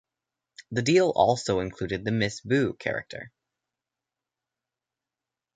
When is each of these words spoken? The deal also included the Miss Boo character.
The 0.71 0.81
deal 0.81 1.11
also 1.11 1.59
included 1.59 2.03
the 2.03 2.11
Miss 2.11 2.41
Boo 2.41 2.73
character. 2.73 3.31